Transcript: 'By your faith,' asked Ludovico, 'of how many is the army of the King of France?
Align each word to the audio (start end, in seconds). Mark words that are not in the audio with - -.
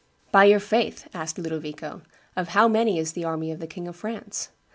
'By 0.31 0.45
your 0.45 0.59
faith,' 0.59 1.07
asked 1.13 1.37
Ludovico, 1.37 2.01
'of 2.35 2.47
how 2.47 2.67
many 2.67 2.97
is 2.97 3.13
the 3.13 3.23
army 3.23 3.51
of 3.51 3.59
the 3.59 3.67
King 3.67 3.87
of 3.87 3.95
France? 3.95 4.49